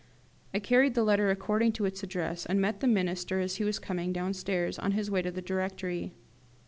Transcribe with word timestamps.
I 0.51 0.57
carried 0.57 0.95
the 0.95 1.03
letter 1.03 1.29
according 1.29 1.73
to 1.73 1.85
its 1.85 2.01
address, 2.01 2.47
and 2.47 2.59
met 2.59 2.79
the 2.79 2.87
Minister 2.87 3.39
as 3.39 3.57
he 3.57 3.63
was 3.63 3.77
coming 3.77 4.11
downstairs, 4.11 4.79
on 4.79 4.93
his 4.93 5.11
way 5.11 5.21
to 5.21 5.29
the 5.29 5.43
Directory. 5.43 6.11